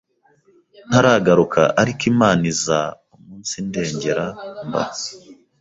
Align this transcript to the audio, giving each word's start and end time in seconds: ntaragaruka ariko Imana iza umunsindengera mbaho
ntaragaruka 0.89 1.61
ariko 1.81 2.01
Imana 2.11 2.43
iza 2.53 2.79
umunsindengera 3.15 4.25
mbaho 4.67 4.99